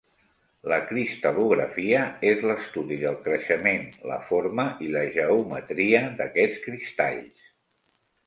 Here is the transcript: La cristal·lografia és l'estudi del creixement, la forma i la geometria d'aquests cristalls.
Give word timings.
La 0.71 0.77
cristal·lografia 0.91 1.99
és 2.29 2.39
l'estudi 2.51 2.97
del 3.03 3.19
creixement, 3.27 3.85
la 4.13 4.17
forma 4.31 4.65
i 4.87 4.89
la 4.95 5.05
geometria 5.19 6.03
d'aquests 6.23 6.65
cristalls. 6.67 7.53